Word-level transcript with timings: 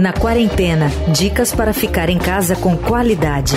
Na 0.00 0.12
quarentena, 0.12 0.88
dicas 1.16 1.52
para 1.52 1.72
ficar 1.72 2.08
em 2.08 2.18
casa 2.18 2.56
com 2.56 2.76
qualidade. 2.76 3.54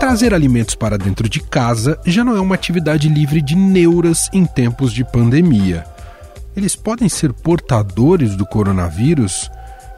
Trazer 0.00 0.34
alimentos 0.34 0.74
para 0.74 0.98
dentro 0.98 1.28
de 1.28 1.38
casa 1.38 2.00
já 2.04 2.24
não 2.24 2.36
é 2.36 2.40
uma 2.40 2.56
atividade 2.56 3.08
livre 3.08 3.40
de 3.40 3.54
neuras 3.54 4.28
em 4.32 4.44
tempos 4.44 4.92
de 4.92 5.04
pandemia. 5.04 5.84
Eles 6.56 6.74
podem 6.74 7.08
ser 7.08 7.32
portadores 7.32 8.34
do 8.34 8.44
coronavírus? 8.44 9.48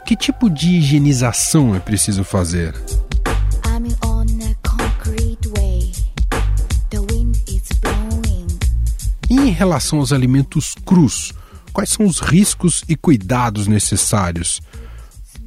Que 0.04 0.14
tipo 0.14 0.50
de 0.50 0.76
higienização 0.76 1.74
é 1.74 1.80
preciso 1.80 2.22
fazer? 2.24 2.74
Relação 9.56 9.98
aos 9.98 10.12
alimentos 10.12 10.74
crus, 10.84 11.32
quais 11.72 11.90
são 11.90 12.06
os 12.06 12.20
riscos 12.20 12.84
e 12.88 12.94
cuidados 12.94 13.66
necessários? 13.66 14.60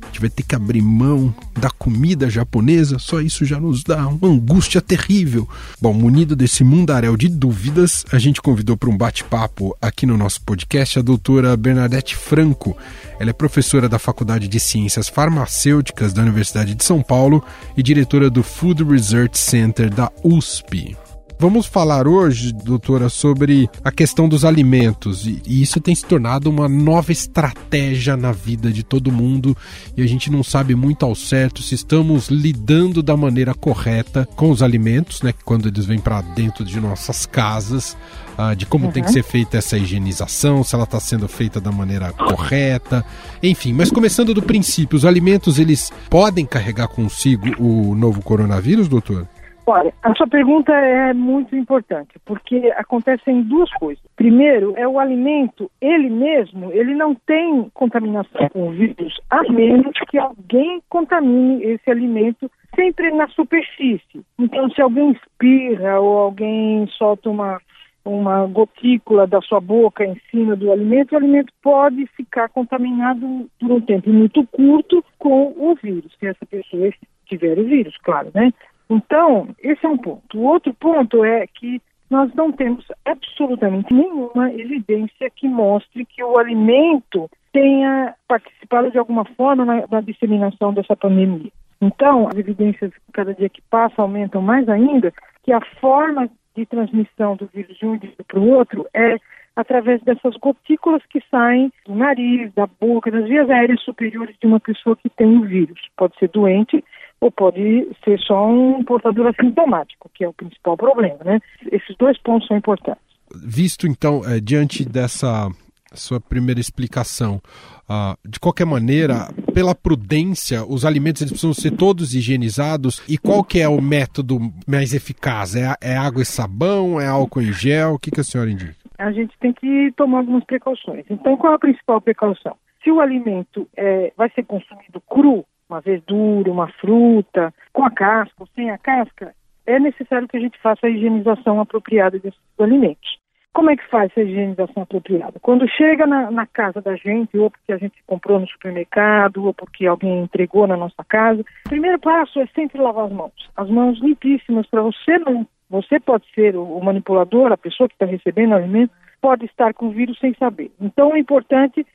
gente 0.09 0.19
vai 0.19 0.29
ter 0.29 0.43
que 0.43 0.55
abrir 0.55 0.81
mão 0.81 1.33
da 1.57 1.69
comida 1.69 2.29
japonesa, 2.29 2.99
só 2.99 3.21
isso 3.21 3.45
já 3.45 3.59
nos 3.59 3.83
dá 3.83 4.07
uma 4.07 4.27
angústia 4.27 4.81
terrível. 4.81 5.47
Bom, 5.81 5.93
munido 5.93 6.35
desse 6.35 6.63
mundaréu 6.63 7.15
de 7.15 7.29
dúvidas, 7.29 8.05
a 8.11 8.19
gente 8.19 8.41
convidou 8.41 8.75
para 8.75 8.89
um 8.89 8.97
bate-papo 8.97 9.75
aqui 9.81 10.05
no 10.05 10.17
nosso 10.17 10.41
podcast 10.41 10.99
a 10.99 11.01
doutora 11.01 11.55
Bernadette 11.55 12.15
Franco. 12.15 12.75
Ela 13.19 13.29
é 13.29 13.33
professora 13.33 13.87
da 13.87 13.99
Faculdade 13.99 14.47
de 14.47 14.59
Ciências 14.59 15.07
Farmacêuticas 15.07 16.11
da 16.11 16.21
Universidade 16.21 16.75
de 16.75 16.83
São 16.83 17.01
Paulo 17.01 17.43
e 17.77 17.83
diretora 17.83 18.29
do 18.29 18.43
Food 18.43 18.83
Research 18.83 19.37
Center 19.37 19.89
da 19.89 20.11
USP. 20.23 20.97
Vamos 21.41 21.67
falar 21.67 22.05
hoje, 22.05 22.51
doutora, 22.51 23.07
sobre 23.07 23.69
a 23.81 23.93
questão 23.93 24.27
dos 24.27 24.43
alimentos. 24.43 25.25
E 25.25 25.61
isso 25.61 25.79
tem 25.79 25.95
se 25.95 26.03
tornado 26.03 26.49
uma 26.49 26.67
nova 26.67 27.13
estratégia 27.13 28.17
na 28.17 28.33
vida 28.33 28.69
de 28.73 28.83
todo 28.83 29.09
mundo 29.09 29.55
e 29.95 30.01
a 30.01 30.05
gente 30.05 30.29
não 30.29 30.43
sabe 30.43 30.75
muito 30.75 31.05
ao 31.05 31.15
certo 31.15 31.63
se 31.63 31.75
estamos 31.75 32.27
lidando 32.27 33.01
da 33.01 33.15
maneira 33.15 33.53
correta 33.53 34.27
com 34.35 34.51
os 34.51 34.61
alimentos, 34.61 35.21
né? 35.21 35.33
Quando 35.45 35.69
eles 35.69 35.85
vêm 35.85 35.97
para 35.97 36.19
dentro 36.19 36.65
de 36.65 36.77
nossas 36.77 37.25
casas, 37.25 37.95
ah, 38.37 38.53
de 38.53 38.65
como 38.65 38.87
uhum. 38.87 38.91
tem 38.91 39.01
que 39.01 39.13
ser 39.13 39.23
feita 39.23 39.57
essa 39.57 39.77
higienização, 39.77 40.61
se 40.61 40.75
ela 40.75 40.83
está 40.83 40.99
sendo 40.99 41.29
feita 41.29 41.61
da 41.61 41.71
maneira 41.71 42.11
correta, 42.11 43.01
enfim. 43.41 43.71
Mas 43.71 43.89
começando 43.89 44.33
do 44.33 44.41
princípio, 44.41 44.97
os 44.97 45.05
alimentos 45.05 45.57
eles 45.57 45.89
podem 46.09 46.45
carregar 46.45 46.89
consigo 46.89 47.45
o 47.57 47.95
novo 47.95 48.21
coronavírus, 48.21 48.89
doutor? 48.89 49.25
Olha, 49.69 49.93
a 50.01 50.15
sua 50.15 50.27
pergunta 50.27 50.73
é 50.73 51.13
muito 51.13 51.55
importante, 51.55 52.17
porque 52.25 52.73
acontecem 52.75 53.43
duas 53.43 53.71
coisas. 53.73 54.03
Primeiro, 54.15 54.73
é 54.75 54.87
o 54.87 54.97
alimento, 54.97 55.69
ele 55.79 56.09
mesmo, 56.09 56.71
ele 56.71 56.95
não 56.95 57.13
tem 57.13 57.69
contaminação 57.75 58.49
com 58.49 58.71
vírus, 58.71 59.21
a 59.29 59.43
menos 59.43 59.93
que 60.09 60.17
alguém 60.17 60.81
contamine 60.89 61.63
esse 61.63 61.87
alimento 61.87 62.49
sempre 62.75 63.11
na 63.11 63.27
superfície. 63.27 64.25
Então, 64.39 64.71
se 64.71 64.81
alguém 64.81 65.11
espirra 65.11 65.99
ou 65.99 66.17
alguém 66.17 66.87
solta 66.97 67.29
uma 67.29 67.61
uma 68.05 68.47
gotícula 68.47 69.27
da 69.27 69.39
sua 69.41 69.59
boca 69.59 70.03
em 70.03 70.19
cima 70.31 70.55
do 70.55 70.71
alimento, 70.71 71.11
o 71.11 71.17
alimento 71.17 71.53
pode 71.61 72.07
ficar 72.17 72.49
contaminado 72.49 73.47
por 73.59 73.71
um 73.71 73.81
tempo 73.81 74.09
muito 74.09 74.43
curto 74.47 75.03
com 75.19 75.53
o 75.55 75.75
vírus, 75.75 76.11
se 76.17 76.25
essa 76.25 76.43
pessoa 76.45 76.89
tiver 77.27 77.59
o 77.59 77.65
vírus, 77.65 77.95
claro, 78.01 78.31
né? 78.33 78.51
Então, 78.89 79.49
esse 79.59 79.85
é 79.85 79.89
um 79.89 79.97
ponto. 79.97 80.37
O 80.37 80.43
outro 80.43 80.73
ponto 80.73 81.23
é 81.23 81.45
que 81.47 81.81
nós 82.09 82.33
não 82.33 82.51
temos 82.51 82.85
absolutamente 83.05 83.93
nenhuma 83.93 84.51
evidência 84.51 85.29
que 85.29 85.47
mostre 85.47 86.05
que 86.05 86.23
o 86.23 86.39
alimento 86.39 87.29
tenha 87.53 88.15
participado 88.27 88.91
de 88.91 88.97
alguma 88.97 89.25
forma 89.25 89.63
na, 89.63 89.85
na 89.89 90.01
disseminação 90.01 90.73
dessa 90.73 90.95
pandemia. 90.95 91.51
Então, 91.81 92.27
as 92.27 92.35
evidências, 92.35 92.91
cada 93.13 93.33
dia 93.33 93.47
que 93.47 93.61
passa, 93.69 94.01
aumentam 94.01 94.41
mais 94.41 94.67
ainda, 94.67 95.13
que 95.43 95.51
a 95.53 95.61
forma 95.79 96.29
de 96.55 96.65
transmissão 96.65 97.35
do 97.35 97.47
vírus 97.53 97.77
de 97.77 97.85
um 97.85 97.95
indivíduo 97.95 98.25
para 98.27 98.39
o 98.39 98.49
outro 98.49 98.87
é 98.93 99.17
através 99.55 100.01
dessas 100.03 100.35
gotículas 100.37 101.01
que 101.09 101.21
saem 101.29 101.71
do 101.85 101.93
nariz, 101.93 102.53
da 102.53 102.65
boca, 102.65 103.11
das 103.11 103.25
vias 103.25 103.49
aéreas 103.49 103.81
superiores 103.81 104.35
de 104.39 104.47
uma 104.47 104.59
pessoa 104.59 104.95
que 104.95 105.09
tem 105.09 105.37
o 105.37 105.41
vírus. 105.41 105.79
Pode 105.97 106.17
ser 106.17 106.29
doente 106.29 106.83
ou 107.21 107.31
pode 107.31 107.87
ser 108.03 108.19
só 108.19 108.47
um 108.47 108.83
portador 108.83 109.27
assintomático, 109.27 110.09
que 110.13 110.23
é 110.23 110.27
o 110.27 110.33
principal 110.33 110.77
problema, 110.77 111.19
né? 111.23 111.39
Esses 111.71 111.95
dois 111.97 112.17
pontos 112.19 112.47
são 112.47 112.57
importantes. 112.57 113.03
Visto 113.35 113.85
então, 113.85 114.21
é, 114.25 114.39
diante 114.39 114.83
dessa 114.83 115.49
sua 115.93 116.19
primeira 116.19 116.59
explicação, 116.59 117.41
uh, 117.89 118.17
de 118.27 118.39
qualquer 118.39 118.65
maneira, 118.65 119.27
pela 119.53 119.73
prudência, 119.73 120.63
os 120.63 120.85
alimentos 120.85 121.21
eles 121.21 121.31
precisam 121.31 121.53
ser 121.53 121.71
todos 121.71 122.13
higienizados. 122.13 123.01
E 123.09 123.17
qual 123.17 123.43
que 123.43 123.59
é 123.59 123.67
o 123.67 123.81
método 123.81 124.39
mais 124.67 124.93
eficaz? 124.93 125.55
É, 125.55 125.73
é 125.81 125.97
água 125.97 126.21
e 126.21 126.25
sabão? 126.25 126.99
É 126.99 127.07
álcool 127.07 127.41
em 127.41 127.53
gel? 127.53 127.93
O 127.93 127.99
que, 127.99 128.11
que 128.11 128.21
a 128.21 128.23
senhora 128.23 128.51
indica? 128.51 128.75
A 128.97 129.11
gente 129.11 129.33
tem 129.39 129.53
que 129.53 129.91
tomar 129.95 130.19
algumas 130.19 130.43
precauções. 130.43 131.05
Então, 131.09 131.37
qual 131.37 131.53
é 131.53 131.55
a 131.55 131.59
principal 131.59 132.01
precaução? 132.01 132.55
Se 132.83 132.91
o 132.91 132.99
alimento 132.99 133.67
é, 133.75 134.13
vai 134.15 134.29
ser 134.31 134.43
consumido 134.43 135.01
cru, 135.09 135.45
uma 135.69 135.81
verdura, 135.81 136.51
uma 136.51 136.67
fruta, 136.67 137.53
com 137.71 137.85
a 137.85 137.91
casca 137.91 138.35
ou 138.39 138.47
sem 138.55 138.71
a 138.71 138.77
casca, 138.77 139.33
é 139.65 139.79
necessário 139.79 140.27
que 140.27 140.35
a 140.35 140.39
gente 140.39 140.59
faça 140.59 140.87
a 140.87 140.89
higienização 140.89 141.61
apropriada 141.61 142.17
desses 142.17 142.39
alimentos. 142.59 143.19
Como 143.53 143.69
é 143.69 143.75
que 143.75 143.87
faz 143.87 144.11
essa 144.11 144.21
higienização 144.21 144.83
apropriada? 144.83 145.39
Quando 145.41 145.67
chega 145.69 146.05
na, 146.05 146.31
na, 146.31 146.45
casa 146.45 146.81
da 146.81 146.95
gente, 146.95 147.37
ou 147.37 147.49
porque 147.49 147.73
a 147.73 147.77
gente 147.77 147.95
comprou 148.05 148.39
no 148.39 148.47
supermercado, 148.47 149.45
ou 149.45 149.53
porque 149.53 149.85
alguém 149.85 150.21
entregou 150.21 150.67
na 150.67 150.77
nossa 150.77 151.03
casa, 151.03 151.41
o 151.41 151.69
primeiro 151.69 151.99
passo 151.99 152.39
é 152.39 152.47
sempre 152.47 152.79
lavar 152.79 153.05
as 153.05 153.11
mãos. 153.11 153.49
As 153.55 153.69
mãos 153.69 153.99
limpíssimas 153.99 154.67
para 154.67 154.81
você 154.81 155.17
não. 155.19 155.47
Você 155.69 155.99
pode 155.99 156.25
ser 156.33 156.55
o, 156.55 156.63
o 156.63 156.83
manipulador, 156.83 157.51
a 157.51 157.57
pessoa 157.57 157.87
que 157.87 157.95
está 157.95 158.05
recebendo 158.05 158.51
o 158.51 158.55
alimento, 158.55 158.93
pode 159.21 159.45
estar 159.45 159.73
com 159.73 159.87
o 159.87 159.91
vírus 159.91 160.17
sem 160.19 160.33
saber. 160.35 160.71
Então, 160.79 161.15
é 161.15 161.19
importante 161.19 161.85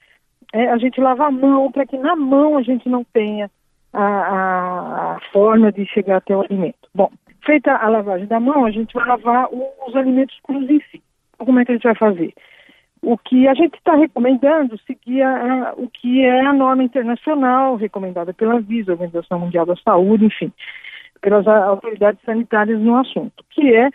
é, 0.53 0.71
a 0.71 0.79
gente 0.79 1.01
lavar 1.01 1.29
a 1.29 1.33
mão 1.33 1.71
para 1.73 1.87
que 1.87 1.97
na 1.97 2.15
mão 2.15 2.57
a 2.59 2.63
gente 2.63 2.89
não 2.89 3.05
tenha 3.05 3.51
a, 3.95 5.15
a, 5.15 5.21
forma 5.33 5.71
de 5.71 5.87
chegar 5.87 6.17
até 6.17 6.37
o 6.37 6.43
alimento. 6.43 6.89
Bom, 6.95 7.11
feita 7.45 7.73
a 7.73 7.89
lavagem 7.89 8.27
da 8.27 8.41
mão, 8.41 8.65
a 8.65 8.71
gente 8.71 8.93
vai 8.93 9.07
lavar 9.07 9.49
os 9.53 9.97
alimentos 9.97 10.39
crus 10.43 10.69
em 10.69 10.81
si. 10.91 11.03
Como 11.39 11.59
é 11.59 11.65
que 11.65 11.73
a 11.73 11.75
gente 11.75 11.85
vai 11.85 11.95
fazer? 11.95 12.33
O 13.03 13.17
que 13.19 13.47
a 13.47 13.55
gente 13.55 13.75
está 13.75 13.95
recomendando 13.95 14.79
seguir 14.87 15.23
a, 15.23 15.69
a, 15.69 15.73
o 15.75 15.89
que 15.89 16.25
é 16.25 16.41
a 16.41 16.53
norma 16.53 16.83
internacional 16.83 17.77
recomendada 17.77 18.33
pela 18.33 18.61
Visa, 18.61 18.93
Organização 18.93 19.39
Mundial 19.39 19.67
da 19.67 19.77
Saúde, 19.77 20.25
enfim, 20.25 20.53
pelas 21.21 21.47
autoridades 21.47 22.21
sanitárias 22.25 22.81
no 22.81 22.97
assunto, 22.97 23.45
que 23.51 23.75
é 23.75 23.91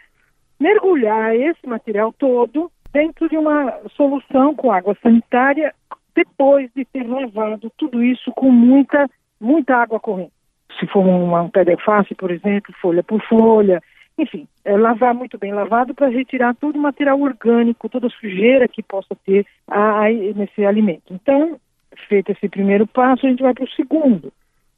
mergulhar 0.60 1.36
esse 1.36 1.66
material 1.68 2.14
todo 2.14 2.72
dentro 2.92 3.28
de 3.30 3.38
uma 3.38 3.74
solução 3.96 4.56
com 4.56 4.72
água 4.72 4.96
sanitária 5.02 5.74
depois 6.16 6.70
de 6.76 6.86
ter 6.86 7.08
lavado 7.08 7.72
tudo 7.78 8.04
isso 8.04 8.32
com 8.32 8.52
muita 8.52 9.10
muita 9.40 9.76
água 9.76 10.00
correndo. 10.00 10.32
Se 10.80 10.88
for 10.88 11.06
uma 11.06 11.50
pedra 11.50 11.78
face, 11.78 12.14
por 12.16 12.32
exemplo, 12.32 12.74
folha 12.82 13.04
por 13.04 13.22
folha, 13.24 13.82
enfim, 14.18 14.48
é 14.66 14.76
lavar 14.76 15.14
muito 15.14 15.38
bem 15.38 15.54
lavado 15.54 15.94
para 15.94 16.10
retirar 16.10 16.56
todo 16.56 16.76
o 16.76 16.82
material 16.82 17.20
orgânico, 17.20 17.90
toda 17.90 18.08
a 18.08 18.10
sujeira 18.10 18.68
que 18.68 18.84
possa 18.84 19.16
ter 19.26 19.46
aí 19.68 20.34
nesse 20.36 20.66
alimento. 20.66 21.14
Então, 21.14 21.60
feito 22.08 22.32
esse 22.32 22.48
primeiro 22.50 22.86
passo, 22.86 23.26
a 23.26 23.30
gente 23.30 23.42
vai 23.42 23.54
para 23.54 23.64
o 23.64 23.70
segundo. 23.72 24.32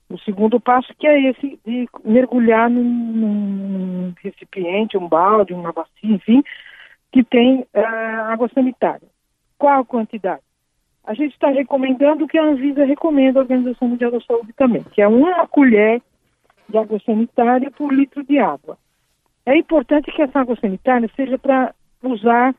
O 0.09 0.19
segundo 0.19 0.59
passo 0.59 0.93
que 0.99 1.07
é 1.07 1.29
esse 1.29 1.59
de 1.66 1.88
mergulhar 2.03 2.69
num, 2.69 2.83
num 2.83 4.13
recipiente, 4.22 4.97
um 4.97 5.07
balde, 5.07 5.53
uma 5.53 5.72
bacia, 5.72 5.89
enfim, 6.03 6.43
que 7.11 7.23
tem 7.23 7.61
uh, 7.73 8.22
água 8.29 8.49
sanitária. 8.53 9.07
Qual 9.57 9.81
a 9.81 9.85
quantidade? 9.85 10.41
A 11.03 11.14
gente 11.14 11.34
está 11.34 11.50
recomendando 11.50 12.26
o 12.26 12.28
que 12.28 12.38
a 12.38 12.44
Anvisa 12.44 12.86
recomenda 12.86 13.40
à 13.40 13.44
Organização 13.44 13.88
Mundial 13.88 14.12
da 14.12 14.22
Saúde 14.22 14.53
também, 14.53 14.84
que 14.92 15.02
é 15.02 15.08
uma 15.08 15.48
colher 15.48 16.02
de 16.70 16.78
água 16.78 17.00
sanitária 17.06 17.72
por 17.72 17.92
litro 17.94 18.24
de 18.24 18.40
água. 18.40 18.78
É 19.46 19.58
importante 19.58 20.12
que 20.12 20.22
essa 20.22 20.40
água 20.40 20.56
sanitária 20.59 21.09
seja 21.16 21.38
para 21.38 21.74
usar 22.03 22.56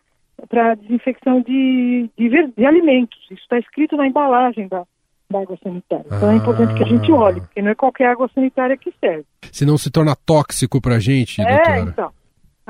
para 0.49 0.75
desinfecção 0.75 1.41
de, 1.41 2.11
de, 2.19 2.29
de, 2.57 2.67
alimentos. 2.67 3.19
Isso 3.31 3.43
está 3.43 3.59
escrito 3.59 3.97
na 3.97 4.09
embalagem 4.09 4.67
da, 4.67 4.85
da 5.31 5.41
água 5.41 5.57
sanitária. 5.63 6.05
Então 6.07 6.29
ah. 6.29 6.33
é 6.33 6.37
importante 6.37 6.75
que 6.75 6.83
a 6.83 6.87
gente 6.87 7.13
olhe, 7.13 7.41
porque 7.41 7.63
não 7.63 7.71
é 7.71 7.75
qualquer 7.77 8.09
água 8.09 8.29
sanitária 8.35 8.77
que 8.77 8.93
serve. 8.99 9.25
Senão 9.53 9.79
se 9.79 9.91
torna 9.91 10.17
tóxico 10.17 10.81
para 10.81 10.97
a 10.97 10.99
gente, 10.99 11.41
é, 11.41 11.45
doutora. 11.45 11.81
então 11.81 12.12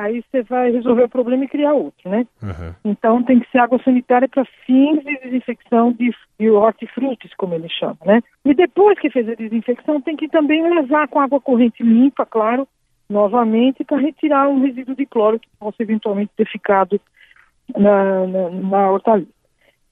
aí 0.02 0.22
você 0.22 0.42
vai 0.42 0.70
resolver 0.70 1.04
o 1.04 1.08
problema 1.08 1.44
e 1.44 1.48
criar 1.48 1.72
outro, 1.72 2.10
né? 2.10 2.26
Uhum. 2.42 2.74
Então 2.84 3.22
tem 3.22 3.40
que 3.40 3.50
ser 3.50 3.58
água 3.58 3.80
sanitária 3.84 4.28
para 4.28 4.44
fins 4.66 5.02
de 5.04 5.16
desinfecção 5.20 5.92
de, 5.92 6.14
de 6.38 6.50
hortifrutis, 6.50 7.32
como 7.36 7.54
ele 7.54 7.68
chama, 7.68 7.98
né? 8.04 8.20
E 8.44 8.54
depois 8.54 8.98
que 8.98 9.10
fez 9.10 9.28
a 9.28 9.34
desinfecção, 9.34 10.00
tem 10.00 10.16
que 10.16 10.28
também 10.28 10.62
levar 10.74 11.08
com 11.08 11.20
água 11.20 11.40
corrente 11.40 11.82
limpa, 11.82 12.26
claro, 12.26 12.66
novamente 13.08 13.84
para 13.84 13.98
retirar 13.98 14.48
um 14.48 14.60
resíduo 14.60 14.96
de 14.96 15.06
cloro 15.06 15.38
que 15.38 15.48
possa 15.58 15.82
eventualmente 15.82 16.32
ter 16.36 16.46
ficado 16.46 17.00
na, 17.76 18.26
na, 18.26 18.50
na 18.50 18.90
hortaliça. 18.90 19.30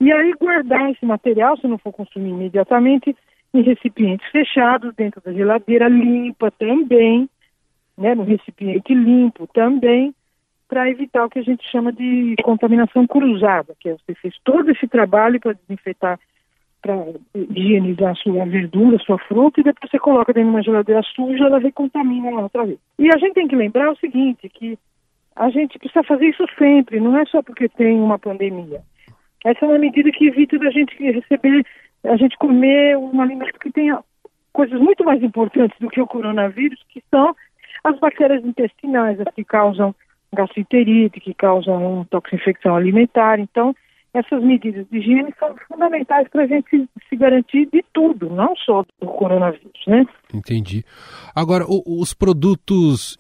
E 0.01 0.11
aí 0.11 0.33
guardar 0.41 0.91
esse 0.91 1.05
material, 1.05 1.57
se 1.59 1.67
não 1.67 1.79
for 1.79 1.93
consumir 1.93 2.31
imediatamente, 2.31 3.15
em 3.53 3.63
recipientes 3.63 4.27
fechados, 4.31 4.95
dentro 4.95 5.21
da 5.21 5.33
geladeira 5.33 5.89
limpa 5.89 6.51
também, 6.53 7.29
né, 8.01 8.15
no 8.15 8.25
recipiente 8.25 8.95
limpo 8.95 9.47
também, 9.47 10.15
para 10.67 10.89
evitar 10.89 11.27
o 11.27 11.29
que 11.29 11.39
a 11.39 11.43
gente 11.43 11.69
chama 11.71 11.93
de 11.93 12.35
contaminação 12.43 13.07
cruzada, 13.07 13.75
que 13.79 13.91
é 13.91 13.93
você 13.93 14.15
fez 14.15 14.35
todo 14.43 14.71
esse 14.71 14.89
trabalho 14.89 15.39
para 15.39 15.53
desinfetar, 15.53 16.19
para 16.81 16.95
higienizar 17.35 18.13
a 18.13 18.15
sua 18.15 18.47
verdura, 18.47 18.97
a 18.97 19.01
sua 19.01 19.19
fruta, 19.19 19.61
e 19.61 19.65
depois 19.65 19.91
você 19.91 19.99
coloca 19.99 20.33
dentro 20.33 20.49
de 20.49 20.55
uma 20.55 20.63
geladeira 20.63 21.03
suja, 21.15 21.45
ela 21.45 21.59
recontamina 21.59 22.31
lá 22.31 22.43
outra 22.43 22.65
vez. 22.65 22.79
E 22.99 23.09
a 23.13 23.19
gente 23.19 23.35
tem 23.35 23.49
que 23.49 23.57
lembrar 23.57 23.91
o 23.91 23.97
seguinte, 23.97 24.49
que 24.49 24.79
a 25.37 25.51
gente 25.51 25.79
precisa 25.79 26.03
fazer 26.05 26.27
isso 26.27 26.47
sempre, 26.59 27.01
não 27.01 27.19
é 27.19 27.27
só 27.27 27.43
porque 27.43 27.69
tem 27.69 28.01
uma 28.01 28.19
pandemia. 28.19 28.81
Essa 29.45 29.65
é 29.65 29.69
uma 29.69 29.79
medida 29.79 30.11
que 30.11 30.27
evita 30.27 30.59
da 30.59 30.71
gente 30.71 30.95
receber, 30.99 31.67
a 32.05 32.17
gente 32.17 32.39
comer 32.39 32.97
um 32.97 33.21
alimento 33.21 33.59
que 33.59 33.71
tenha 33.71 33.99
coisas 34.53 34.81
muito 34.81 35.05
mais 35.05 35.23
importantes 35.23 35.79
do 35.81 35.89
que 35.89 36.01
o 36.01 36.07
coronavírus, 36.07 36.81
que 36.89 37.03
são 37.11 37.35
as 37.85 37.99
bactérias 37.99 38.45
intestinais, 38.45 39.21
as 39.21 39.35
que 39.35 39.45
causam 39.45 39.95
gastroenterite, 40.33 41.21
que 41.21 41.35
causam 41.35 42.07
toxinfecção 42.11 42.77
alimentar. 42.77 43.39
Então, 43.41 43.75
essas 44.13 44.43
medidas 44.43 44.87
de 44.91 44.99
higiene 44.99 45.33
são 45.39 45.55
fundamentais 45.69 46.29
para 46.29 46.43
a 46.43 46.47
gente 46.47 46.89
se 47.09 47.17
garantir 47.17 47.69
de 47.73 47.85
tudo, 47.93 48.29
não 48.29 48.57
só 48.57 48.85
do 49.01 49.07
coronavírus, 49.07 49.87
né? 49.87 50.05
Entendi. 50.35 50.85
Agora, 51.35 51.65
os 51.69 52.13
produtos 52.13 53.17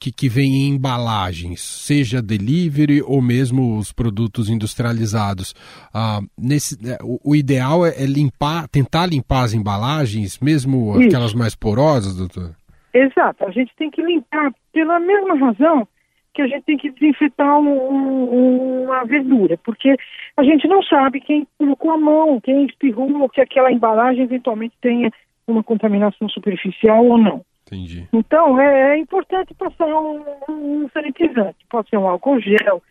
que, 0.00 0.10
que 0.10 0.28
vêm 0.28 0.62
em 0.62 0.74
embalagens, 0.74 1.60
seja 1.60 2.20
delivery 2.20 3.02
ou 3.02 3.22
mesmo 3.22 3.78
os 3.78 3.92
produtos 3.92 4.48
industrializados, 4.48 5.54
ah, 5.94 6.20
nesse, 6.36 6.82
né, 6.82 6.98
o, 7.02 7.30
o, 7.30 7.36
ideal 7.36 7.86
é, 7.86 7.90
é, 7.90 8.04
limpar, 8.04 8.66
tentar 8.68 9.06
limpar 9.06 9.44
as 9.44 9.54
embalagens, 9.54 10.40
mesmo 10.40 10.98
Isso. 10.98 11.08
aquelas 11.08 11.34
mais 11.34 11.54
porosas, 11.54 12.16
doutor? 12.16 12.50
Exato. 12.92 13.46
A 13.46 13.50
gente 13.50 13.74
tem 13.76 13.90
que 13.90 14.02
limpar 14.02 14.52
pela 14.72 14.98
mesma 14.98 15.34
razão 15.36 15.86
que 16.34 16.42
a 16.42 16.46
gente 16.46 16.64
tem 16.64 16.76
que 16.78 16.90
desinfetar 16.90 17.58
um, 17.58 17.68
um, 17.68 18.84
uma 18.84 19.04
verdura, 19.04 19.58
porque 19.58 19.94
a 20.36 20.42
gente 20.42 20.66
não 20.66 20.82
sabe 20.82 21.20
quem 21.20 21.46
colocou 21.58 21.90
a 21.90 21.98
mão, 21.98 22.40
quem 22.40 22.64
espirrou, 22.64 23.28
que 23.28 23.40
aquela 23.40 23.70
embalagem 23.70 24.24
eventualmente 24.24 24.74
tenha 24.80 25.10
uma 25.46 25.62
contaminação 25.62 26.28
superficial 26.28 27.04
ou 27.04 27.18
não. 27.18 27.44
Entendi. 27.66 28.08
Então, 28.12 28.60
é, 28.60 28.92
é 28.92 28.98
importante 28.98 29.54
passar 29.54 29.86
um, 29.86 30.22
um, 30.48 30.88
sanitizante. 30.92 31.56
Pode 31.70 31.88
ser 31.88 31.96
um 31.96 32.06
álcool 32.06 32.40
gel, 32.40 32.82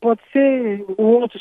pode 0.00 0.20
ser 0.32 0.84
outro 0.98 1.40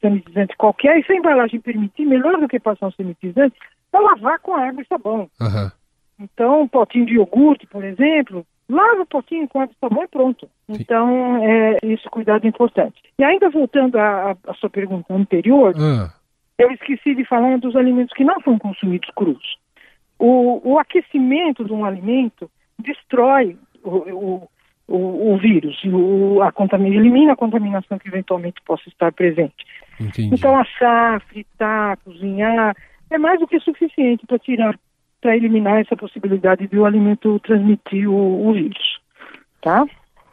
sanitizante 0.00 0.56
qualquer. 0.56 0.98
E 0.98 1.04
se 1.04 1.12
a 1.12 1.16
embalagem 1.16 1.60
permitir, 1.60 2.06
melhor 2.06 2.38
do 2.38 2.48
que 2.48 2.60
passar 2.60 2.86
um 2.86 2.92
sanitizante, 2.92 3.56
é 3.92 3.98
lavar 3.98 4.38
com 4.40 4.54
água 4.54 4.82
e 4.82 4.86
sabão. 4.86 5.28
Uhum. 5.40 5.70
Então, 6.18 6.62
um 6.62 6.68
potinho 6.68 7.06
de 7.06 7.14
iogurte, 7.14 7.66
por 7.66 7.84
exemplo, 7.84 8.46
lava 8.68 9.02
um 9.02 9.06
pouquinho 9.06 9.48
com 9.48 9.60
água 9.60 9.74
e 9.74 9.80
sabão 9.80 10.04
e 10.04 10.08
pronto. 10.08 10.48
Sim. 10.70 10.78
Então, 10.80 11.44
é, 11.44 11.76
esse 11.82 12.08
cuidado 12.08 12.44
é 12.44 12.48
importante. 12.48 13.00
E 13.18 13.24
ainda 13.24 13.50
voltando 13.50 13.96
à, 13.98 14.36
à 14.46 14.54
sua 14.54 14.70
pergunta 14.70 15.12
anterior, 15.12 15.74
uh. 15.76 16.10
eu 16.58 16.70
esqueci 16.72 17.14
de 17.14 17.24
falar 17.24 17.58
dos 17.58 17.76
alimentos 17.76 18.14
que 18.14 18.24
não 18.24 18.40
são 18.40 18.58
consumidos 18.58 19.10
crus. 19.14 19.58
O, 20.18 20.72
o 20.72 20.78
aquecimento 20.78 21.64
de 21.64 21.72
um 21.72 21.84
alimento 21.84 22.50
destrói 22.78 23.58
o, 23.84 23.90
o, 23.90 24.48
o, 24.88 25.34
o 25.34 25.38
vírus, 25.38 25.78
o, 25.84 26.40
a 26.42 26.52
elimina 26.86 27.34
a 27.34 27.36
contaminação 27.36 27.98
que 27.98 28.08
eventualmente 28.08 28.62
possa 28.64 28.88
estar 28.88 29.12
presente. 29.12 29.66
Entendi. 30.00 30.34
Então, 30.34 30.58
assar, 30.58 31.20
fritar, 31.22 31.98
cozinhar 31.98 32.74
é 33.10 33.18
mais 33.18 33.38
do 33.38 33.46
que 33.46 33.60
suficiente 33.60 34.26
para 34.26 34.38
tirar 34.38 34.78
para 35.26 35.36
eliminar 35.36 35.80
essa 35.80 35.96
possibilidade 35.96 36.68
de 36.68 36.78
o 36.78 36.86
alimento 36.86 37.40
transmitir 37.40 38.08
o, 38.08 38.48
o 38.48 38.52
vírus, 38.52 39.00
tá? 39.60 39.84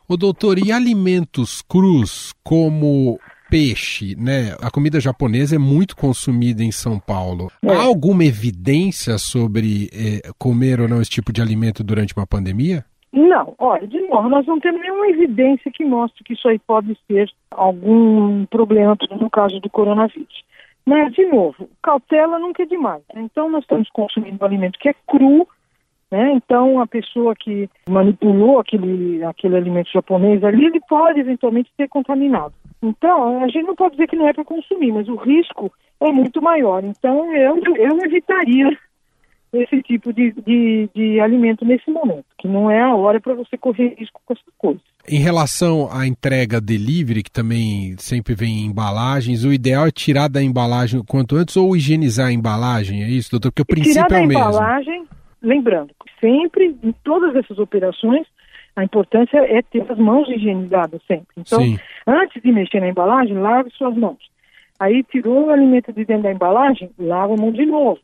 O 0.07 0.15
doutor, 0.15 0.59
e 0.59 0.71
alimentos 0.71 1.63
crus 1.63 2.31
como 2.43 3.19
peixe, 3.49 4.15
né? 4.15 4.55
A 4.61 4.69
comida 4.69 4.99
japonesa 4.99 5.55
é 5.55 5.57
muito 5.57 5.95
consumida 5.95 6.63
em 6.63 6.71
São 6.71 6.99
Paulo. 6.99 7.49
É. 7.63 7.73
Há 7.73 7.81
alguma 7.81 8.23
evidência 8.23 9.17
sobre 9.17 9.89
eh, 9.91 10.29
comer 10.37 10.79
ou 10.79 10.87
não 10.87 11.01
esse 11.01 11.09
tipo 11.09 11.33
de 11.33 11.41
alimento 11.41 11.83
durante 11.83 12.15
uma 12.15 12.27
pandemia? 12.27 12.85
Não, 13.11 13.55
olha, 13.57 13.87
de 13.87 13.99
novo, 14.01 14.29
nós 14.29 14.45
não 14.45 14.59
temos 14.59 14.79
nenhuma 14.79 15.07
evidência 15.07 15.71
que 15.73 15.83
mostre 15.83 16.23
que 16.23 16.33
isso 16.33 16.47
aí 16.47 16.59
pode 16.59 16.95
ser 17.07 17.27
algum 17.49 18.45
problema 18.45 18.95
no 19.19 19.29
caso 19.31 19.59
do 19.59 19.71
coronavírus. 19.71 20.43
Mas, 20.85 21.13
de 21.13 21.25
novo, 21.25 21.69
cautela 21.81 22.37
nunca 22.39 22.63
é 22.63 22.65
demais. 22.65 23.03
Né? 23.13 23.21
Então, 23.21 23.49
nós 23.49 23.63
estamos 23.63 23.89
consumindo 23.89 24.37
um 24.41 24.45
alimento 24.45 24.79
que 24.79 24.89
é 24.89 24.95
cru, 25.07 25.47
né? 26.11 26.31
Então, 26.33 26.79
a 26.79 26.85
pessoa 26.85 27.33
que 27.35 27.67
manipulou 27.89 28.59
aquele, 28.59 29.23
aquele 29.23 29.55
alimento 29.55 29.91
japonês 29.91 30.43
ali, 30.43 30.65
ele 30.65 30.79
pode 30.87 31.19
eventualmente 31.19 31.71
ser 31.75 31.87
contaminado. 31.87 32.53
Então, 32.83 33.43
a 33.43 33.47
gente 33.47 33.65
não 33.65 33.75
pode 33.75 33.95
dizer 33.95 34.07
que 34.07 34.15
não 34.15 34.27
é 34.27 34.33
para 34.33 34.45
consumir, 34.45 34.91
mas 34.91 35.07
o 35.07 35.15
risco 35.15 35.73
é 35.99 36.11
muito 36.11 36.39
maior. 36.39 36.83
Então, 36.83 37.33
eu, 37.33 37.57
eu 37.77 37.97
evitaria 38.05 38.77
esse 39.57 39.81
tipo 39.83 40.11
de, 40.11 40.31
de, 40.31 40.89
de 40.95 41.19
alimento 41.19 41.63
nesse 41.63 41.89
momento, 41.91 42.25
que 42.37 42.47
não 42.47 42.69
é 42.69 42.81
a 42.81 42.95
hora 42.95 43.21
para 43.21 43.33
você 43.33 43.57
correr 43.57 43.95
risco 43.97 44.19
com 44.25 44.33
essas 44.33 44.53
coisas. 44.57 44.81
Em 45.07 45.19
relação 45.19 45.89
à 45.91 46.07
entrega 46.07 46.59
delivery, 46.59 47.23
que 47.23 47.31
também 47.31 47.95
sempre 47.97 48.33
vem 48.33 48.59
em 48.59 48.65
embalagens, 48.65 49.43
o 49.43 49.53
ideal 49.53 49.87
é 49.87 49.91
tirar 49.91 50.27
da 50.27 50.41
embalagem 50.41 50.99
o 50.99 51.03
quanto 51.03 51.35
antes 51.35 51.55
ou 51.57 51.75
higienizar 51.75 52.27
a 52.27 52.33
embalagem, 52.33 53.03
é 53.03 53.09
isso, 53.09 53.31
doutor? 53.31 53.51
Porque 53.51 53.61
o 53.61 53.65
princípio 53.65 54.07
tirar 54.07 54.21
é 54.21 54.23
o 54.23 54.27
mesmo. 54.27 54.41
embalagem, 54.41 55.05
lembrando, 55.41 55.89
sempre, 56.19 56.75
em 56.81 56.91
todas 57.03 57.35
essas 57.35 57.59
operações, 57.59 58.25
a 58.75 58.83
importância 58.83 59.37
é 59.37 59.61
ter 59.61 59.85
as 59.91 59.97
mãos 59.97 60.27
higienizadas 60.29 61.01
sempre. 61.07 61.27
Então, 61.37 61.61
Sim. 61.61 61.77
antes 62.07 62.41
de 62.41 62.51
mexer 62.51 62.79
na 62.79 62.89
embalagem, 62.89 63.37
lave 63.37 63.69
suas 63.71 63.95
mãos. 63.95 64.17
Aí 64.79 65.03
tirou 65.03 65.45
o 65.45 65.49
alimento 65.51 65.93
de 65.93 66.03
dentro 66.03 66.23
da 66.23 66.31
embalagem, 66.31 66.89
lava 66.97 67.33
a 67.33 67.37
mão 67.37 67.51
de 67.51 67.65
novo. 67.65 67.99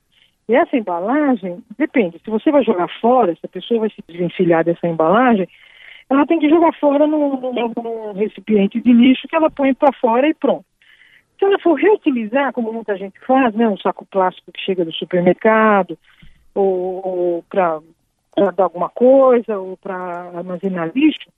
E 0.50 0.56
essa 0.56 0.76
embalagem, 0.76 1.64
depende, 1.78 2.20
se 2.26 2.28
você 2.28 2.52
vai 2.52 2.64
jogar 2.64 2.88
fora, 3.00 3.36
se 3.36 3.46
a 3.46 3.48
pessoa 3.48 3.82
vai 3.82 3.90
se 3.92 4.04
desvencilhar 4.08 4.66
dessa 4.66 4.88
embalagem, 4.88 5.48
ela 6.10 6.26
tem 6.26 6.40
que 6.40 6.50
jogar 6.50 6.74
fora 6.80 7.06
num, 7.06 8.14
recipiente 8.14 8.82
de 8.82 8.92
lixo 8.92 9.28
que 9.28 9.36
ela 9.36 9.52
põe 9.52 9.76
para 9.76 9.94
fora 9.94 10.28
e 10.28 10.34
pronto. 10.34 10.66
Se 11.38 11.46
ela 11.46 11.60
for 11.60 11.76
reutilizar, 11.76 12.52
como 12.52 12.74
muita 12.74 12.98
gente 12.98 13.20
faz, 13.28 13.54
né, 13.54 13.70
um 13.70 13.78
saco 13.78 14.08
plástico 14.08 14.52
que 14.52 14.60
chega 14.60 14.84
do 14.84 14.92
supermercado, 14.92 15.96
ou, 16.56 17.08
ou 17.08 17.44
para 17.48 17.80
dar 18.52 18.64
alguma 18.64 18.90
coisa, 18.90 19.60
ou 19.60 19.78
para 19.78 20.32
armazenar 20.36 20.92
lixo, 20.96 21.30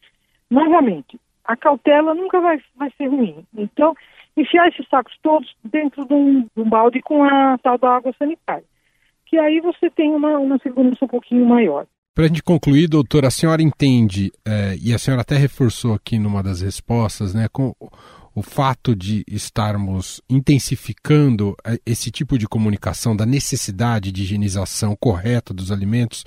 novamente, 0.49 1.19
a 1.43 1.57
cautela 1.57 2.13
nunca 2.13 2.39
vai, 2.39 2.61
vai 2.77 2.89
ser 2.97 3.07
ruim. 3.07 3.45
Então, 3.57 3.93
enfiar 4.37 4.69
esses 4.69 4.87
sacos 4.87 5.13
todos 5.21 5.53
dentro 5.65 6.05
de 6.05 6.13
um, 6.13 6.41
de 6.43 6.61
um 6.61 6.69
balde 6.69 7.01
com 7.01 7.25
a 7.25 7.57
tal 7.57 7.77
da 7.77 7.97
água 7.97 8.13
sanitária 8.17 8.71
que 9.31 9.39
aí 9.39 9.61
você 9.61 9.89
tem 9.89 10.13
uma, 10.13 10.37
uma 10.37 10.59
segurança 10.59 11.05
um 11.05 11.07
pouquinho 11.07 11.45
maior. 11.45 11.87
Para 12.13 12.25
a 12.25 12.27
gente 12.27 12.43
concluir, 12.43 12.89
doutora, 12.89 13.29
a 13.29 13.31
senhora 13.31 13.61
entende, 13.61 14.29
é, 14.45 14.75
e 14.83 14.93
a 14.93 14.97
senhora 14.97 15.21
até 15.21 15.37
reforçou 15.37 15.93
aqui 15.93 16.19
numa 16.19 16.43
das 16.43 16.59
respostas, 16.59 17.33
né, 17.33 17.47
com 17.49 17.73
o 18.35 18.41
fato 18.41 18.93
de 18.93 19.23
estarmos 19.25 20.21
intensificando 20.29 21.55
é, 21.65 21.77
esse 21.85 22.11
tipo 22.11 22.37
de 22.37 22.45
comunicação 22.45 23.15
da 23.15 23.25
necessidade 23.25 24.11
de 24.11 24.23
higienização 24.23 24.97
correta 24.99 25.53
dos 25.53 25.71
alimentos, 25.71 26.25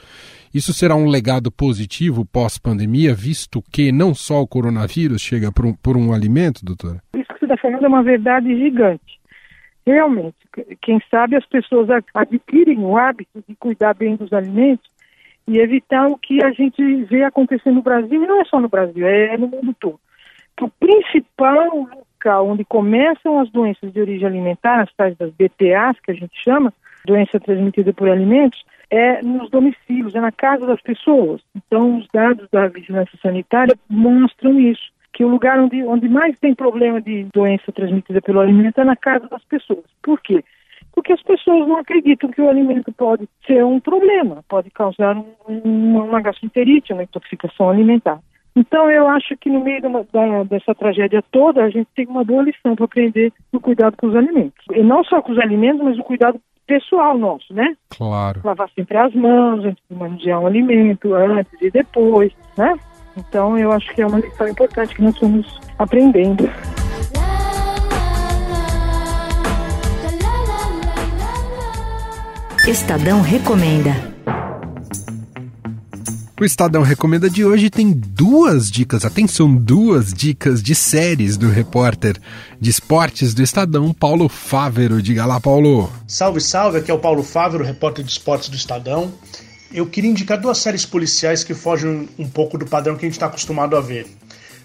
isso 0.54 0.72
será 0.72 0.96
um 0.96 1.06
legado 1.06 1.52
positivo 1.52 2.24
pós-pandemia, 2.24 3.14
visto 3.14 3.62
que 3.70 3.92
não 3.92 4.14
só 4.14 4.40
o 4.40 4.48
coronavírus 4.48 5.20
chega 5.20 5.52
por 5.52 5.66
um, 5.66 5.74
por 5.74 5.98
um 5.98 6.14
alimento, 6.14 6.64
doutora? 6.64 7.02
Isso 7.14 7.28
que 7.34 7.40
você 7.40 7.44
está 7.44 7.58
falando 7.58 7.84
é 7.84 7.88
uma 7.88 8.02
verdade 8.02 8.48
gigante 8.56 9.20
realmente, 9.86 10.36
quem 10.80 11.00
sabe 11.10 11.36
as 11.36 11.46
pessoas 11.46 11.88
adquirem 12.14 12.78
o 12.78 12.96
hábito 12.96 13.44
de 13.46 13.54
cuidar 13.56 13.94
bem 13.94 14.16
dos 14.16 14.32
alimentos 14.32 14.90
e 15.46 15.58
evitar 15.58 16.06
o 16.08 16.16
que 16.16 16.42
a 16.42 16.50
gente 16.52 16.82
vê 17.04 17.22
acontecer 17.22 17.70
no 17.70 17.82
Brasil, 17.82 18.22
e 18.22 18.26
não 18.26 18.40
é 18.40 18.44
só 18.44 18.58
no 18.58 18.68
Brasil, 18.68 19.06
é 19.06 19.36
no 19.36 19.48
mundo 19.48 19.74
todo. 19.78 20.00
O 20.60 20.68
principal 20.68 21.76
local 21.76 22.48
onde 22.48 22.64
começam 22.64 23.38
as 23.40 23.50
doenças 23.50 23.92
de 23.92 24.00
origem 24.00 24.26
alimentar, 24.26 24.80
as 24.80 24.92
tais 24.94 25.16
das 25.16 25.30
BTAs, 25.30 26.00
que 26.00 26.10
a 26.10 26.14
gente 26.14 26.42
chama, 26.42 26.72
doença 27.04 27.38
transmitida 27.38 27.92
por 27.92 28.08
alimentos, 28.08 28.64
é 28.90 29.20
nos 29.22 29.50
domicílios, 29.50 30.14
é 30.14 30.20
na 30.20 30.32
casa 30.32 30.66
das 30.66 30.80
pessoas. 30.80 31.42
Então, 31.54 31.98
os 31.98 32.08
dados 32.12 32.48
da 32.50 32.68
vigilância 32.68 33.18
sanitária 33.20 33.76
mostram 33.88 34.58
isso 34.58 34.93
que 35.14 35.24
o 35.24 35.28
lugar 35.28 35.58
onde, 35.58 35.82
onde 35.84 36.08
mais 36.08 36.38
tem 36.40 36.54
problema 36.54 37.00
de 37.00 37.26
doença 37.32 37.72
transmitida 37.72 38.20
pelo 38.20 38.40
alimento 38.40 38.80
é 38.80 38.84
na 38.84 38.96
casa 38.96 39.26
das 39.28 39.42
pessoas. 39.44 39.84
Por 40.02 40.20
quê? 40.20 40.44
porque 40.94 41.12
as 41.12 41.22
pessoas 41.22 41.66
não 41.66 41.76
acreditam 41.76 42.30
que 42.30 42.40
o 42.40 42.48
alimento 42.48 42.92
pode 42.92 43.28
ser 43.46 43.64
um 43.64 43.80
problema, 43.80 44.44
pode 44.48 44.70
causar 44.70 45.16
um, 45.16 45.98
uma 45.98 46.20
gastroenterite, 46.20 46.92
uma 46.92 47.02
intoxicação 47.02 47.68
alimentar. 47.68 48.20
Então, 48.56 48.88
eu 48.88 49.08
acho 49.08 49.36
que 49.36 49.50
no 49.50 49.64
meio 49.64 49.82
da, 49.82 50.44
dessa 50.44 50.72
tragédia 50.72 51.20
toda, 51.32 51.64
a 51.64 51.68
gente 51.68 51.88
tem 51.96 52.06
uma 52.06 52.22
boa 52.22 52.44
lição 52.44 52.76
para 52.76 52.84
aprender 52.84 53.32
no 53.52 53.60
cuidado 53.60 53.96
com 53.96 54.06
os 54.06 54.14
alimentos. 54.14 54.64
E 54.72 54.82
não 54.84 55.02
só 55.02 55.20
com 55.20 55.32
os 55.32 55.38
alimentos, 55.38 55.82
mas 55.82 55.98
o 55.98 56.04
cuidado 56.04 56.40
pessoal 56.64 57.18
nosso, 57.18 57.52
né? 57.52 57.76
Claro. 57.90 58.40
Lavar 58.44 58.70
sempre 58.70 58.96
as 58.96 59.12
mãos 59.12 59.64
antes 59.64 59.82
de 59.90 59.96
manusear 59.96 60.40
um 60.40 60.46
alimento, 60.46 61.12
antes 61.12 61.60
e 61.60 61.70
depois, 61.70 62.32
né? 62.56 62.78
Então, 63.16 63.56
eu 63.56 63.70
acho 63.70 63.94
que 63.94 64.02
é 64.02 64.06
uma 64.06 64.18
lição 64.18 64.48
importante 64.48 64.94
que 64.94 65.02
nós 65.02 65.14
estamos 65.14 65.60
aprendendo. 65.78 66.50
Estadão 72.66 73.20
Recomenda. 73.20 74.14
O 76.40 76.44
Estadão 76.44 76.82
Recomenda 76.82 77.30
de 77.30 77.44
hoje 77.44 77.70
tem 77.70 77.92
duas 77.92 78.70
dicas, 78.70 79.04
atenção, 79.04 79.54
duas 79.54 80.12
dicas 80.12 80.60
de 80.60 80.74
séries 80.74 81.36
do 81.36 81.48
repórter 81.48 82.18
de 82.60 82.70
esportes 82.70 83.32
do 83.34 83.42
Estadão, 83.42 83.92
Paulo 83.92 84.28
Fávero. 84.28 85.00
Diga 85.00 85.26
lá, 85.26 85.38
Paulo. 85.38 85.92
Salve, 86.08 86.40
salve, 86.40 86.78
aqui 86.78 86.90
é 86.90 86.94
o 86.94 86.98
Paulo 86.98 87.22
Fávero, 87.22 87.62
repórter 87.62 88.04
de 88.04 88.10
esportes 88.10 88.48
do 88.48 88.56
Estadão. 88.56 89.12
Eu 89.74 89.86
queria 89.86 90.08
indicar 90.08 90.38
duas 90.38 90.58
séries 90.58 90.86
policiais 90.86 91.42
que 91.42 91.52
fogem 91.52 92.08
um 92.16 92.28
pouco 92.28 92.56
do 92.56 92.64
padrão 92.64 92.94
que 92.94 93.04
a 93.04 93.08
gente 93.08 93.16
está 93.16 93.26
acostumado 93.26 93.76
a 93.76 93.80
ver. 93.80 94.06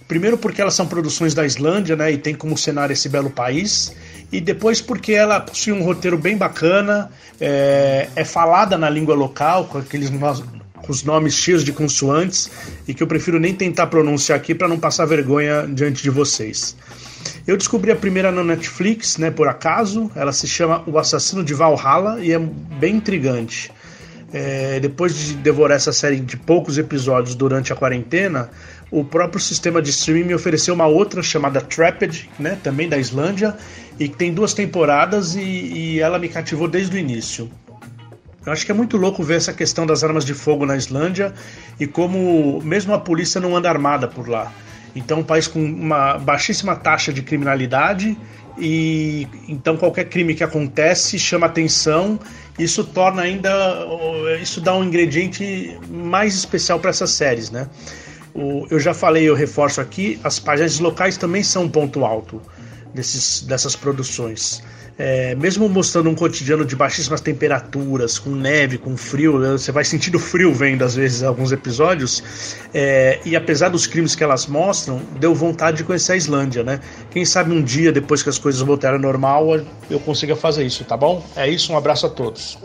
Primeiro 0.08 0.38
porque 0.38 0.62
elas 0.62 0.76
são 0.76 0.86
produções 0.86 1.34
da 1.34 1.44
Islândia, 1.44 1.96
né, 1.96 2.12
e 2.12 2.18
tem 2.20 2.36
como 2.36 2.56
cenário 2.56 2.94
esse 2.94 3.10
belo 3.10 3.32
país. 3.32 3.92
E 4.32 4.40
depois 4.40 4.82
porque 4.82 5.14
ela 5.14 5.40
possui 5.40 5.74
um 5.74 5.82
roteiro 5.82 6.16
bem 6.16 6.38
bacana, 6.38 7.10
é, 7.42 8.08
é 8.16 8.24
falada 8.24 8.78
na 8.78 8.88
língua 8.88 9.16
local, 9.16 9.66
com 9.66 9.80
aqueles 9.80 10.12
com 10.12 10.92
os 10.92 11.04
nomes 11.04 11.34
cheios 11.34 11.64
de 11.64 11.74
consoantes 11.74 12.50
e 12.88 12.94
que 12.94 13.02
eu 13.02 13.08
prefiro 13.08 13.40
nem 13.40 13.54
tentar 13.54 13.88
pronunciar 13.88 14.38
aqui 14.38 14.54
para 14.54 14.68
não 14.68 14.80
passar 14.80 15.06
vergonha 15.06 15.68
diante 15.68 16.04
de 16.04 16.12
vocês. 16.12 16.76
Eu 17.48 17.58
descobri 17.58 17.92
a 17.92 17.96
primeira 17.96 18.32
no 18.32 18.44
Netflix, 18.44 19.18
né, 19.18 19.32
por 19.32 19.48
acaso. 19.48 20.12
Ela 20.16 20.32
se 20.32 20.48
chama 20.48 20.84
O 20.86 21.00
Assassino 21.00 21.44
de 21.44 21.56
Valhalla 21.56 22.24
e 22.24 22.32
é 22.32 22.38
bem 22.38 22.98
intrigante. 22.98 23.72
É, 24.32 24.80
depois 24.80 25.16
de 25.16 25.34
devorar 25.36 25.78
essa 25.78 25.92
série 25.92 26.20
de 26.20 26.38
poucos 26.38 26.78
episódios 26.78 27.34
durante 27.34 27.74
a 27.74 27.76
quarentena, 27.76 28.50
o 28.92 29.04
próprio 29.04 29.40
sistema 29.40 29.82
de 29.82 29.90
streaming 29.90 30.26
me 30.26 30.36
ofereceu 30.36 30.74
uma 30.74 30.86
outra 30.86 31.24
chamada 31.24 31.62
Trapped, 31.62 32.30
né, 32.40 32.58
também 32.64 32.88
da 32.88 32.98
Islândia, 32.98 33.56
e 34.00 34.08
que 34.08 34.16
tem 34.16 34.34
duas 34.34 34.54
temporadas 34.54 35.36
e, 35.36 35.42
e 35.42 36.00
ela 36.00 36.20
me 36.20 36.30
cativou 36.30 36.68
desde 36.68 36.96
o 36.96 37.00
início. 37.00 37.50
Eu 38.46 38.54
acho 38.54 38.66
que 38.66 38.72
é 38.72 38.76
muito 38.76 38.98
louco 38.98 39.22
ver 39.22 39.36
essa 39.36 39.54
questão 39.54 39.86
das 39.86 40.04
armas 40.04 40.24
de 40.26 40.34
fogo 40.34 40.66
na 40.66 40.78
Islândia 40.78 41.34
e 41.80 41.86
como 41.86 42.62
mesmo 42.64 42.94
a 42.94 43.00
polícia 43.00 43.40
não 43.40 43.56
anda 43.56 43.70
armada 43.70 44.08
por 44.08 44.28
lá. 44.28 44.52
Então, 44.96 45.20
um 45.20 45.24
país 45.24 45.48
com 45.48 45.64
uma 45.64 46.18
baixíssima 46.18 46.76
taxa 46.76 47.14
de 47.14 47.22
criminalidade 47.22 48.18
e 48.58 49.28
então 49.48 49.78
qualquer 49.78 50.06
crime 50.06 50.36
que 50.36 50.44
acontece 50.44 51.18
chama 51.18 51.48
atenção. 51.48 52.20
Isso 52.58 52.84
torna 52.84 53.22
ainda 53.22 53.50
isso 54.42 54.60
dá 54.60 54.76
um 54.76 54.84
ingrediente 54.84 55.78
mais 55.90 56.36
especial 56.36 56.80
para 56.80 56.90
essas 56.90 57.12
séries, 57.12 57.50
né? 57.50 57.70
O, 58.34 58.68
eu 58.70 58.80
já 58.80 58.94
falei, 58.94 59.28
eu 59.28 59.34
reforço 59.36 59.82
aqui, 59.82 60.20
as 60.24 60.40
páginas 60.40 60.80
locais 60.80 61.18
também 61.18 61.44
são 61.44 61.64
um 61.64 61.70
ponto 61.70 62.06
alto 62.06 62.42
desses, 62.94 63.42
dessas 63.42 63.76
produções 63.76 64.62
é, 65.00 65.34
mesmo 65.36 65.70
mostrando 65.70 66.10
um 66.10 66.14
cotidiano 66.14 66.66
de 66.66 66.76
baixíssimas 66.76 67.22
temperaturas, 67.22 68.20
com 68.20 68.32
neve, 68.32 68.78
com 68.78 68.98
frio, 68.98 69.40
né, 69.40 69.52
você 69.52 69.72
vai 69.72 69.86
sentindo 69.86 70.20
frio 70.20 70.54
vendo 70.54 70.84
às 70.84 70.94
vezes 70.94 71.24
alguns 71.24 71.54
episódios, 71.54 72.22
é, 72.74 73.18
e 73.24 73.34
apesar 73.34 73.70
dos 73.70 73.88
crimes 73.88 74.14
que 74.14 74.24
elas 74.26 74.46
mostram, 74.46 75.02
deu 75.18 75.34
vontade 75.34 75.78
de 75.78 75.84
conhecer 75.86 76.12
a 76.12 76.16
Islândia, 76.18 76.64
né? 76.64 76.82
Quem 77.10 77.24
sabe 77.24 77.54
um 77.54 77.64
dia, 77.64 77.94
depois 77.94 78.22
que 78.22 78.28
as 78.28 78.38
coisas 78.38 78.60
voltarem 78.60 78.98
ao 78.98 79.02
normal, 79.02 79.62
eu 79.90 80.00
consiga 80.02 80.36
fazer 80.36 80.66
isso, 80.66 80.84
tá 80.84 80.98
bom? 80.98 81.26
É 81.34 81.50
isso, 81.50 81.72
um 81.72 81.78
abraço 81.78 82.06
a 82.06 82.10
todos. 82.10 82.58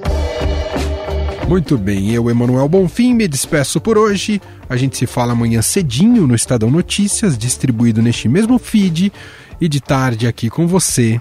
Muito 1.49 1.79
bem, 1.79 2.11
eu, 2.11 2.29
Emanuel 2.29 2.69
Bonfim, 2.69 3.15
me 3.15 3.29
despeço 3.29 3.81
por 3.81 3.97
hoje. 3.97 4.41
A 4.69 4.77
gente 4.77 4.97
se 4.97 5.07
fala 5.07 5.33
amanhã 5.33 5.63
cedinho 5.63 6.27
no 6.27 6.35
Estadão 6.35 6.71
Notícias, 6.71 7.39
distribuído 7.39 8.03
neste 8.03 8.29
mesmo 8.29 8.59
feed, 8.59 9.13
e 9.61 9.69
de 9.69 9.81
tarde 9.81 10.27
aqui 10.27 10.51
com 10.51 10.67
você 10.67 11.21